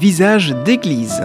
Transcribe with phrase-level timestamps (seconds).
[0.00, 1.20] Visage d'église.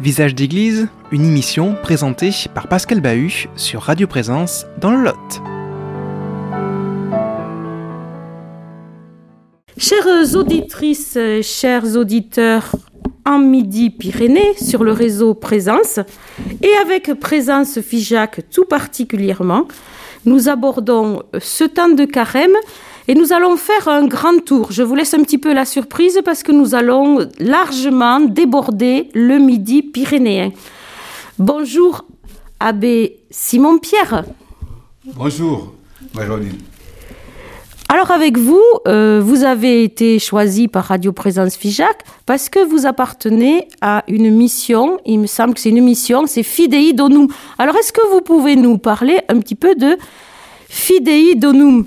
[0.00, 5.42] Visage d'église, une émission présentée par Pascal Bahut sur Radio Présence dans le Lot.
[9.76, 12.74] Chères auditrices, chers auditeurs,
[13.26, 16.00] en Midi-Pyrénées sur le réseau Présence
[16.62, 19.68] et avec Présence FIJAC tout particulièrement,
[20.24, 22.56] nous abordons ce temps de carême
[23.08, 24.70] et nous allons faire un grand tour.
[24.70, 29.38] Je vous laisse un petit peu la surprise parce que nous allons largement déborder le
[29.38, 30.52] midi pyrénéen.
[31.38, 32.04] Bonjour,
[32.60, 34.24] Abbé Simon-Pierre.
[35.16, 35.72] Bonjour,
[36.14, 36.50] marie
[37.88, 42.84] Alors avec vous, euh, vous avez été choisi par Radio Présence FIJAC parce que vous
[42.84, 47.28] appartenez à une mission, il me semble que c'est une mission, c'est Fidei Donum.
[47.58, 49.96] Alors est-ce que vous pouvez nous parler un petit peu de
[50.68, 51.86] Fidei Donum?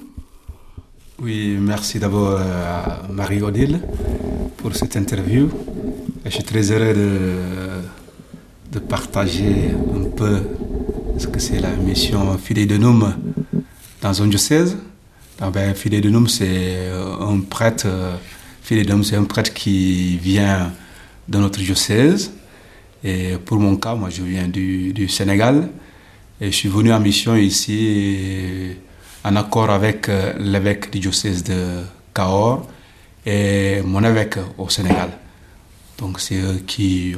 [1.21, 3.79] Oui, merci d'abord à Marie-Odile
[4.57, 5.49] pour cette interview.
[6.25, 10.41] Je suis très heureux de, de partager un peu
[11.19, 13.15] ce que c'est la mission Fidei de Num
[14.01, 14.77] dans un diocèse.
[15.39, 17.87] Ah ben, Fidei de Num, c'est un prêtre,
[18.63, 20.73] Fidei de Num, c'est un prêtre qui vient
[21.27, 22.31] de notre diocèse.
[23.03, 25.69] Et pour mon cas, moi, je viens du Sénégal
[26.39, 28.75] et je suis venu en mission ici
[29.23, 31.83] en accord avec euh, l'évêque du diocèse de
[32.13, 32.67] Cahors
[33.25, 35.09] et mon évêque au Sénégal.
[35.97, 37.15] Donc c'est qui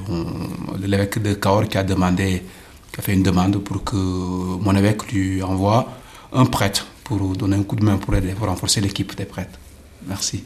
[0.86, 2.44] l'évêque de Cahors qui a demandé,
[2.92, 5.88] qui a fait une demande pour que mon évêque lui envoie
[6.34, 8.14] un prêtre pour donner un coup de main pour
[8.48, 9.60] renforcer l'équipe des prêtres.
[10.08, 10.44] Merci.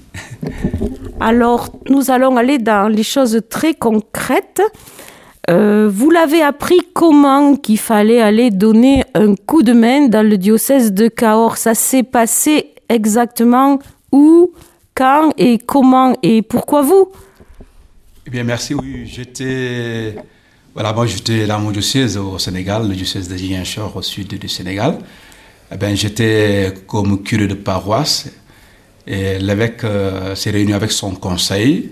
[1.20, 4.62] Alors, nous allons aller dans les choses très concrètes.
[5.50, 10.38] Euh, vous l'avez appris comment qu'il fallait aller donner un coup de main dans le
[10.38, 13.80] diocèse de Cahors Ça s'est passé exactement
[14.12, 14.52] où,
[14.94, 17.12] quand et comment et pourquoi vous?
[18.26, 18.74] Eh bien, merci.
[18.74, 20.16] Oui, j'étais.
[20.74, 24.48] Voilà, moi j'étais dans mon diocèse au Sénégal, le diocèse de Ziguinchor au sud du
[24.50, 25.00] Sénégal.
[25.72, 28.30] Eh bien, j'étais comme curé de paroisse
[29.08, 31.92] et l'évêque euh, s'est réuni avec son conseil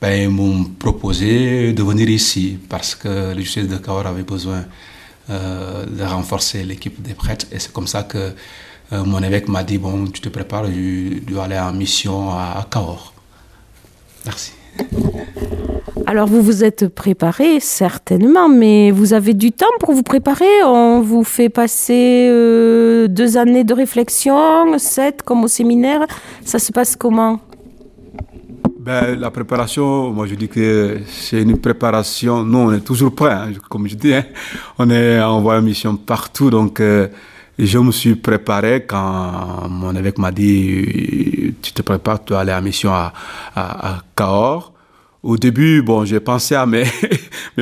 [0.00, 4.64] ben, ils m'ont proposé de venir ici parce que le diocèse de Cahors avait besoin
[5.28, 7.46] euh, de renforcer l'équipe des prêtres.
[7.52, 8.32] Et c'est comme ça que
[8.92, 12.66] euh, mon évêque m'a dit, bon, tu te prépares, tu dois aller en mission à,
[12.70, 13.12] Cahors.
[14.24, 14.52] Merci.
[16.06, 20.64] Alors vous vous êtes préparé certainement, mais vous avez du temps pour vous préparer.
[20.64, 26.06] On vous fait passer euh, deux années de réflexion, sept comme au séminaire.
[26.44, 27.40] Ça se passe comment?
[28.80, 32.42] Ben, la préparation, moi je dis que c'est une préparation.
[32.42, 34.14] Nous, on est toujours prêts, hein, comme je dis.
[34.14, 34.24] Hein.
[34.78, 36.48] On est envoyé en mission partout.
[36.48, 37.08] Donc, euh,
[37.58, 42.54] je me suis préparé quand mon évêque m'a dit Tu te prépares, tu vas aller
[42.54, 43.12] en mission à,
[44.16, 44.72] Cahors.
[45.22, 46.86] Au début, bon, j'ai pensé à mes,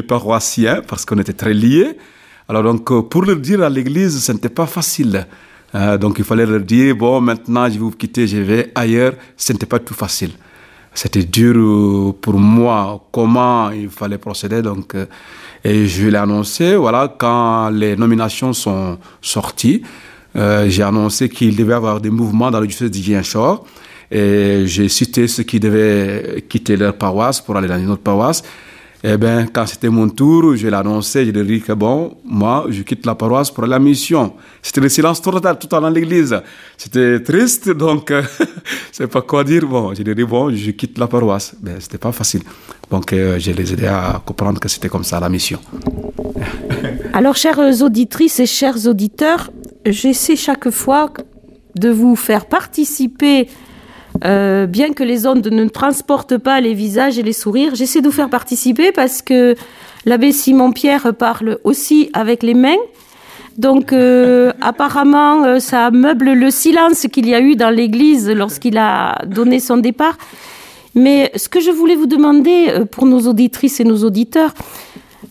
[0.06, 1.96] paroissiens parce qu'on était très liés.
[2.48, 5.26] Alors, donc, pour leur dire à l'église, ce n'était pas facile.
[5.74, 9.14] Euh, donc, il fallait leur dire Bon, maintenant, je vais vous quitter, je vais ailleurs.
[9.36, 10.30] Ce n'était pas tout facile
[10.94, 14.62] c'était dur euh, pour moi comment il fallait procéder.
[14.62, 15.06] Donc, euh,
[15.64, 19.82] et je l'ai annoncé, voilà, quand les nominations sont sorties,
[20.36, 24.88] euh, j'ai annoncé qu'il devait y avoir des mouvements dans le diocèse de Et j'ai
[24.88, 28.42] cité ceux qui devaient quitter leur paroisse pour aller dans une autre paroisse.
[29.04, 32.82] Eh bien, quand c'était mon tour, je annoncé, je lui dit que bon, moi, je
[32.82, 34.32] quitte la paroisse pour la mission.
[34.60, 36.36] C'était le silence total tout dans l'église.
[36.76, 38.12] C'était triste, donc,
[38.92, 39.66] c'est pas quoi dire.
[39.66, 41.54] Bon, je lui dit, bon, je quitte la paroisse.
[41.62, 42.42] Mais ben, c'était pas facile.
[42.90, 45.60] Donc, euh, je les ai aidés à comprendre que c'était comme ça la mission.
[47.12, 49.52] Alors, chères auditrices et chers auditeurs,
[49.86, 51.12] j'essaie chaque fois
[51.76, 53.48] de vous faire participer
[54.24, 58.06] euh, bien que les ondes ne transportent pas les visages et les sourires, j'essaie de
[58.06, 59.54] vous faire participer parce que
[60.04, 62.76] l'abbé Simon-Pierre parle aussi avec les mains.
[63.56, 68.78] Donc euh, apparemment, euh, ça meuble le silence qu'il y a eu dans l'Église lorsqu'il
[68.78, 70.16] a donné son départ.
[70.94, 74.52] Mais ce que je voulais vous demander pour nos auditrices et nos auditeurs,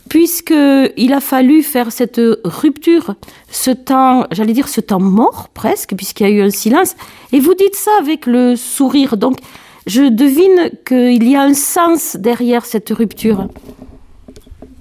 [0.09, 3.15] puisqu'il a fallu faire cette rupture,
[3.49, 6.95] ce temps, j'allais dire ce temps mort presque, puisqu'il y a eu un silence,
[7.31, 9.17] et vous dites ça avec le sourire.
[9.17, 9.37] Donc,
[9.85, 13.47] je devine qu'il y a un sens derrière cette rupture.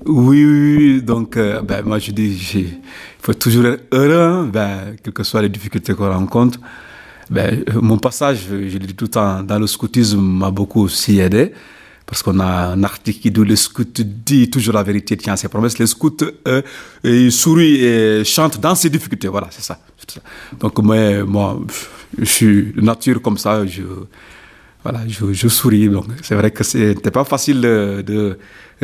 [0.05, 2.69] Oui, oui, donc euh, ben, moi je dis, il
[3.19, 6.61] faut toujours être heureux, ben, quelles que soient les difficultés qu'on rencontre.
[7.29, 11.19] Ben, mon passage, je le dis tout le temps, dans le scoutisme m'a beaucoup aussi
[11.19, 11.53] aidé.
[12.07, 15.49] Parce qu'on a un article qui dit le scout dit toujours la vérité, tient ses
[15.49, 15.77] promesses.
[15.81, 16.63] Le scout euh,
[17.03, 19.27] il sourit et chante dans ses difficultés.
[19.27, 19.81] Voilà, c'est ça,
[20.61, 21.61] Donc moi, moi,
[22.17, 23.67] je suis de nature comme ça.
[23.67, 23.83] Je,
[24.85, 25.89] voilà, je, souris.
[25.89, 28.39] Donc, c'est vrai que c'était pas facile de,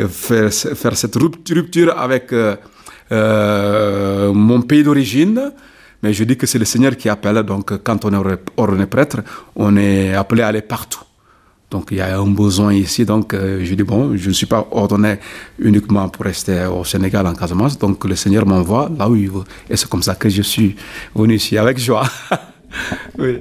[0.08, 2.34] faire, faire, cette rupture avec
[3.12, 5.52] mon pays d'origine.
[6.02, 7.44] Mais je dis que c'est le Seigneur qui appelle.
[7.44, 9.20] Donc, quand on est ordonné prêtre,
[9.54, 11.04] on est appelé à aller partout.
[11.72, 13.04] Donc il y a un besoin ici.
[13.04, 15.14] Donc euh, je dis, bon, je ne suis pas ordonné
[15.58, 17.78] uniquement pour rester au Sénégal, en Casamance.
[17.78, 19.44] Donc le Seigneur m'envoie là où il veut.
[19.70, 20.76] Et c'est comme ça que je suis
[21.14, 22.04] venu ici avec joie.
[23.18, 23.38] oui,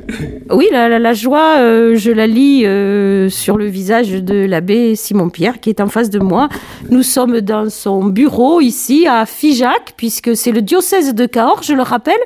[0.50, 5.70] oui la, joie, euh, je la lis euh, sur le visage de l'abbé Simon-Pierre qui
[5.70, 6.48] est en face de moi.
[6.90, 11.74] Nous sommes dans son bureau ici à Figeac, puisque c'est le diocèse de Cahors, je
[11.74, 12.24] le rappelle,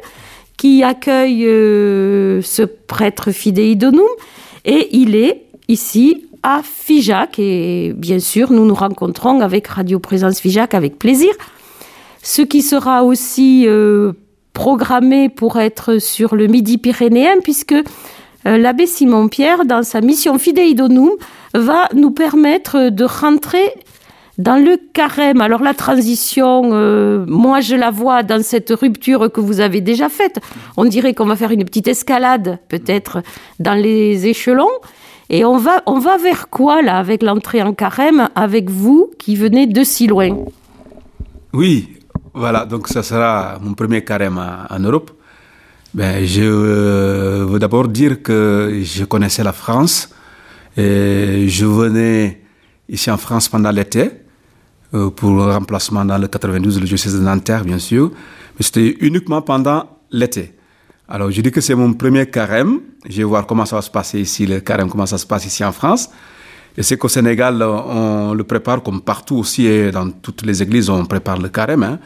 [0.55, 1.43] qui accueille
[2.43, 4.05] ce prêtre fidéidonum.
[4.67, 7.39] Et il est ici à Figeac.
[7.39, 11.33] Et bien sûr, nous nous rencontrons avec Radio Présence Figeac avec plaisir.
[12.21, 14.13] Ce qui sera aussi euh,
[14.53, 20.73] programmé pour être sur le Midi pyrénéen, puisque euh, l'abbé Simon-Pierre, dans sa mission Fidei
[20.73, 21.11] Donum,
[21.53, 23.73] va nous permettre de rentrer
[24.37, 25.41] dans le carême.
[25.41, 30.09] Alors la transition, euh, moi je la vois dans cette rupture que vous avez déjà
[30.09, 30.39] faite.
[30.77, 33.23] On dirait qu'on va faire une petite escalade, peut-être,
[33.59, 34.69] dans les échelons.
[35.29, 39.35] Et on va, on va vers quoi, là, avec l'entrée en carême, avec vous qui
[39.35, 40.29] venez de si loin?
[41.53, 41.97] Oui,
[42.33, 44.39] voilà, donc ça sera mon premier carême
[44.69, 45.11] en Europe.
[45.93, 50.09] Ben, je euh, veux d'abord dire que je connaissais la France.
[50.77, 52.41] Je venais
[52.89, 54.11] ici en France pendant l'été
[54.93, 58.11] euh, pour le remplacement dans le 92, le diocèse de Nanterre, bien sûr.
[58.57, 60.53] Mais c'était uniquement pendant l'été.
[61.07, 62.79] Alors, je dis que c'est mon premier carême.
[63.07, 65.45] Je vais voir comment ça va se passer ici, le carême, comment ça se passe
[65.45, 66.09] ici en France.
[66.75, 70.89] Et c'est qu'au Sénégal, on le prépare comme partout aussi, et dans toutes les églises,
[70.89, 71.83] on prépare le carême.
[71.83, 71.99] Hein.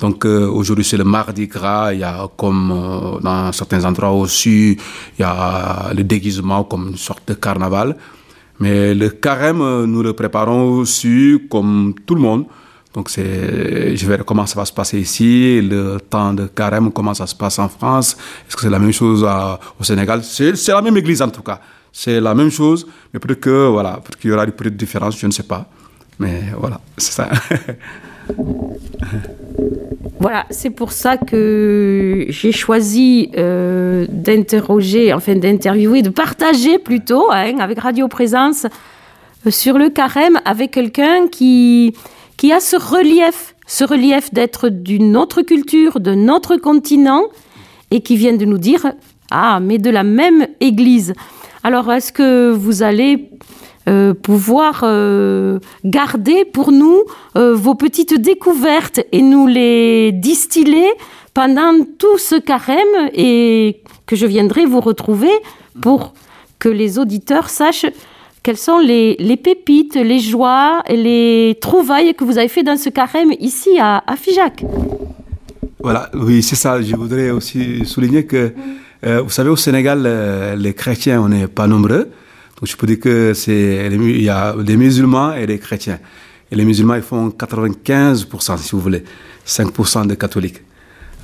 [0.00, 1.92] Donc euh, aujourd'hui, c'est le mardi gras.
[1.94, 4.76] Il y a comme euh, dans certains endroits aussi,
[5.16, 7.96] il y a le déguisement comme une sorte de carnaval.
[8.58, 12.46] Mais le carême, nous le préparons aussi comme tout le monde.
[12.94, 17.14] Donc, c'est, je verrai comment ça va se passer ici, le temps de carême, comment
[17.14, 18.16] ça se passe en France.
[18.48, 19.24] Est-ce que c'est la même chose
[19.78, 20.22] au Sénégal?
[20.24, 21.60] C'est, la même église en tout cas.
[21.92, 25.18] C'est la même chose, mais peut-être que, voilà, peut-être qu'il y aura des petites différences,
[25.18, 25.66] je ne sais pas.
[26.18, 27.28] Mais voilà, c'est ça.
[30.20, 37.58] Voilà, c'est pour ça que j'ai choisi euh, d'interroger, enfin d'interviewer, de partager plutôt hein,
[37.58, 38.66] avec Radio Présence
[39.46, 41.94] euh, sur le carême avec quelqu'un qui,
[42.40, 47.24] qui a ce relief, ce relief d'être d'une autre culture, de notre continent,
[47.90, 48.94] et qui vient de nous dire
[49.30, 51.12] Ah, mais de la même Église.
[51.62, 53.28] Alors, est-ce que vous allez
[53.90, 57.02] euh, pouvoir euh, garder pour nous
[57.36, 60.88] euh, vos petites découvertes et nous les distiller
[61.34, 65.32] pendant tout ce carême et que je viendrai vous retrouver
[65.82, 66.14] pour
[66.58, 67.92] que les auditeurs sachent
[68.42, 73.32] quelles sont les, pépites, les joies, les trouvailles que vous avez fait dans ce carême
[73.38, 74.14] ici à, à
[75.80, 76.80] Voilà, oui, c'est ça.
[76.80, 78.52] Je voudrais aussi souligner que,
[79.04, 82.08] euh, vous savez, au Sénégal, euh, les chrétiens, on n'est pas nombreux.
[82.58, 85.98] Donc, je peux dire que c'est, il y a des musulmans et des chrétiens.
[86.50, 89.04] Et les musulmans, ils font 95%, si vous voulez,
[89.46, 90.62] 5% de catholiques.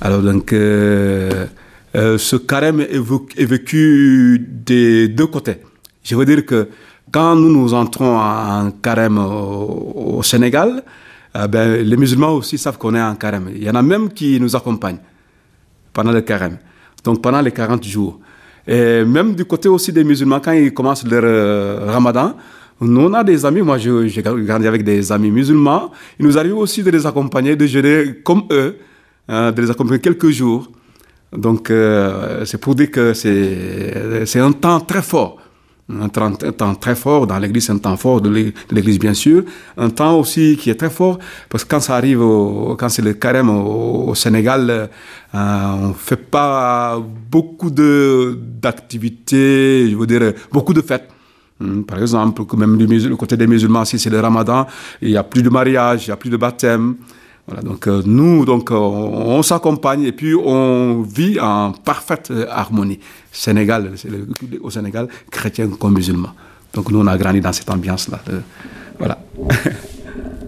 [0.01, 1.47] Alors, donc, euh,
[1.93, 5.57] ce carême est vécu des deux côtés.
[6.03, 6.69] Je veux dire que
[7.11, 10.83] quand nous nous entrons en carême au, Sénégal,
[11.35, 13.49] euh, ben, les musulmans aussi savent qu'on est en carême.
[13.55, 14.99] Il y en a même qui nous accompagnent
[15.93, 16.57] pendant le carême,
[17.03, 18.19] donc pendant les 40 jours.
[18.67, 22.35] Et même du côté aussi des musulmans, quand ils commencent leur euh, ramadan,
[22.79, 26.55] nous, on a des amis, moi j'ai grandi avec des amis musulmans, il nous arrive
[26.57, 28.77] aussi de les accompagner, de jeûner comme eux,
[29.27, 30.69] hein, de les accompagner quelques jours.
[31.35, 35.37] Donc euh, c'est pour dire que c'est un temps très fort
[35.89, 39.43] un temps, très fort dans l'église, un temps fort de l'église bien sûr,
[39.77, 41.17] un temps aussi qui est très fort
[41.49, 42.19] parce que quand ça arrive,
[42.77, 44.89] quand c'est le carême au, Sénégal,
[45.33, 47.01] euh, on fait pas
[47.31, 51.09] beaucoup de d'activités, je veux dire beaucoup de fêtes.
[51.59, 54.67] Hmm, par exemple, même du côté des musulmans, si c'est le ramadan,
[55.01, 56.95] il y a plus de mariage, il y a plus de baptême.
[57.63, 62.99] Donc euh, nous, donc, euh, on, s'accompagne et puis on vit en parfaite euh, harmonie.
[63.31, 63.93] Sénégal,
[64.61, 66.29] au Sénégal, chrétien comme musulman.
[66.73, 68.19] Donc nous, on a grandi dans cette ambiance-là.
[68.99, 69.19] voilà.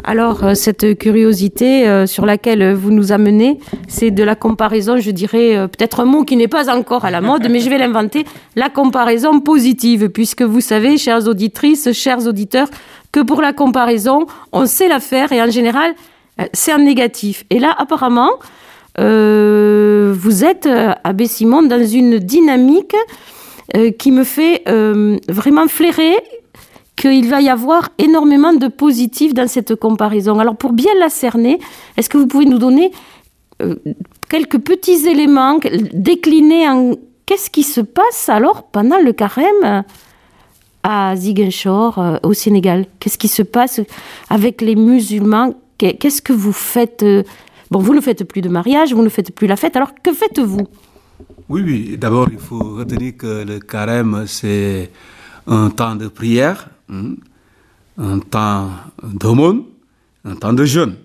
[0.04, 6.00] Alors, cette curiosité sur laquelle vous nous amenez, c'est de la comparaison, je dirais, peut-être
[6.00, 8.26] un mot qui n'est pas encore à la mode, mais je vais l'inventer,
[8.56, 12.70] la comparaison positive, puisque vous savez, chères auditrices, chers auditeurs,
[13.12, 15.94] que pour la comparaison, on sait la faire et en général,
[16.54, 17.46] c'est un négatif.
[17.50, 18.32] Et là, apparemment,
[19.00, 22.96] euh, vous êtes, euh, Abbé Simon, dans une dynamique
[24.00, 24.64] qui me fait
[25.30, 26.16] vraiment flairer
[27.00, 30.38] qu'il va y avoir énormément de positifs dans cette comparaison.
[30.40, 31.60] Alors pour bien la cerner,
[31.96, 32.92] est-ce que vous pouvez nous donner
[33.62, 33.76] euh,
[34.30, 35.60] quelques petits éléments
[35.94, 39.84] déclinés en qu'est-ce qui se passe alors pendant le carême
[40.84, 42.86] à Ziguinchor, euh, au Sénégal?
[43.00, 43.80] Qu'est-ce qui se passe
[44.30, 47.24] avec les musulmans Qu'est-ce que vous faites euh,
[47.72, 50.12] Bon, vous ne faites plus de mariage, vous ne faites plus la fête, alors que
[50.14, 50.68] faites-vous?
[51.48, 51.98] Oui, oui.
[51.98, 54.92] D'abord, il faut retenir que le carême, c'est
[55.48, 57.14] un temps de prière, Hmm?
[58.00, 58.70] un temps
[59.04, 59.64] d'aumône,
[60.26, 60.96] un temps de jeûne.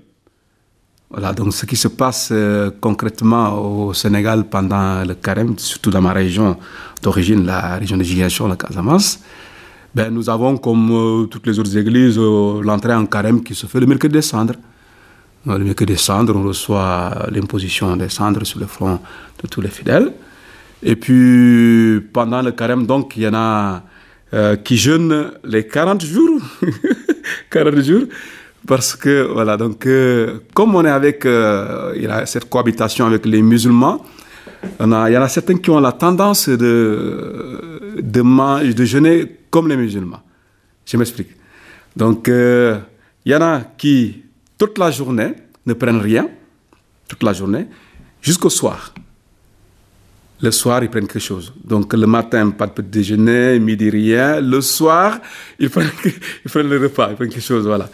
[1.11, 6.01] Voilà, donc ce qui se passe euh, concrètement au Sénégal pendant le carême, surtout dans
[6.01, 6.57] ma région
[7.03, 9.21] d'origine, la région de Gigachon, la Casamance,
[9.95, 13.67] ben, nous avons, comme euh, toutes les autres églises, euh, l'entrée en carême qui se
[13.67, 14.55] fait le mercredi des cendres.
[15.47, 18.99] Le mercredi des cendres, on reçoit l'imposition des cendres sur le front
[19.43, 20.13] de tous les fidèles.
[20.83, 23.83] Et puis, pendant le carême, donc, il y en a
[24.35, 26.41] euh, qui jeûne les 40 jours.
[27.51, 28.03] 40 jours.
[28.67, 33.07] Parce que, voilà, donc, euh, comme on est avec, euh, il y a cette cohabitation
[33.07, 34.05] avec les musulmans,
[34.81, 37.61] il y en a certains qui ont la tendance de,
[38.03, 40.21] de, de jeûner comme les musulmans.
[40.85, 41.31] Je m'explique.
[41.95, 44.25] Donc, il y en a qui,
[44.59, 45.33] toute la journée,
[45.65, 46.29] ne prennent rien,
[47.07, 47.69] toute la journée,
[48.21, 48.93] jusqu'au soir.
[50.41, 51.53] Le soir, ils prennent quelque chose.
[51.63, 54.41] Donc le matin, pas de petit déjeuner, midi, rien.
[54.41, 55.21] Le soir,
[55.61, 55.93] ils prennent,
[56.73, 57.89] le repas, ils prennent quelque chose, voilà.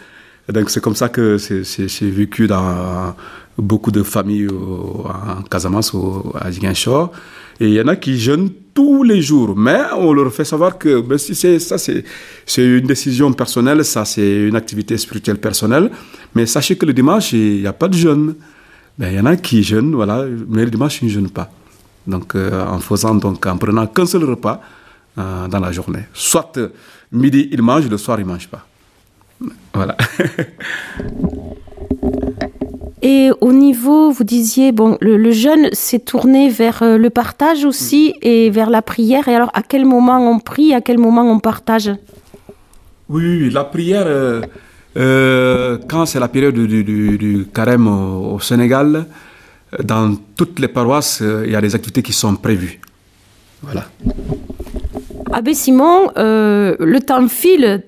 [0.51, 3.15] donc c'est comme ça que c'est vécu dans
[3.55, 7.11] beaucoup de familles en Casamance ou à Ziguinchor.
[7.59, 10.77] Et il y en a qui jeûnent tous les jours, mais on leur fait savoir
[10.77, 12.03] que ben, si c'est ça, c'est
[12.57, 15.91] une décision personnelle, ça c'est une activité spirituelle personnelle.
[16.35, 18.35] Mais sachez que le dimanche, il n'y a pas de jeûne.
[18.97, 21.49] Ben, il y en a qui jeûnent, voilà, mais le dimanche, ils ne jeûnent pas.
[22.07, 24.61] Donc, euh, en faisant donc, en prenant qu'un seul repas
[25.17, 26.05] euh, dans la journée.
[26.13, 26.57] Soit
[27.11, 28.65] midi, il mange, le soir, il ne mange pas.
[29.73, 29.97] Voilà.
[33.01, 38.49] Et au niveau, vous disiez, bon, le, jeûne s'est tourné vers le partage aussi et
[38.51, 39.27] vers la prière.
[39.27, 41.91] Et alors, à quel moment on prie, à quel moment on partage?
[43.09, 44.07] Oui, la prière,
[44.95, 49.07] quand c'est la période du, carême au Sénégal,
[49.83, 52.79] dans toutes les paroisses, euh, il y a des activités qui sont prévues.
[53.61, 53.85] Voilà.
[55.33, 57.83] Abbé Simon, euh, le temps file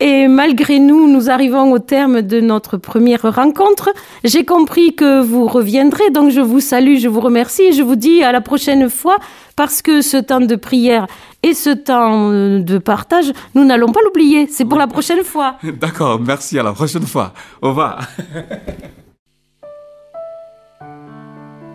[0.00, 3.90] et malgré nous, nous arrivons au terme de notre première rencontre.
[4.24, 7.96] J'ai compris que vous reviendrez, donc je vous salue, je vous remercie et je vous
[7.96, 9.18] dis à la prochaine fois
[9.56, 11.06] parce que ce temps de prière
[11.42, 14.46] et ce temps euh, de partage, nous n'allons pas l'oublier.
[14.50, 15.56] C'est pour la prochaine fois.
[15.62, 17.34] D'accord, merci, à la prochaine fois.
[17.60, 18.00] Au revoir.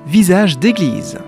[0.07, 1.19] Visage d'église.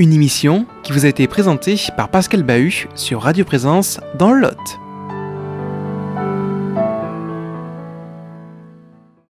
[0.00, 4.42] Une émission qui vous a été présentée par Pascal Bahut sur Radio Présence dans le
[4.42, 4.87] Lot.